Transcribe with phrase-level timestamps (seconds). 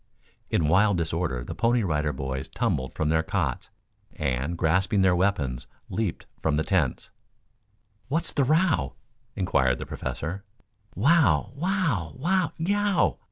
[0.49, 3.69] In wild disorder the Pony Rider Boys tumbled from their cots,
[4.13, 7.11] and, grasping their weapons, leaped from the tents.
[8.07, 8.95] "What's the row?"
[9.35, 10.43] inquired the Professor.
[10.95, 11.51] "Wow!
[11.53, 12.13] Wow!
[12.15, 12.51] Wow!
[12.57, 13.17] Yeow!"